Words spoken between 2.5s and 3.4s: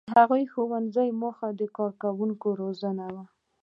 روزنه وه.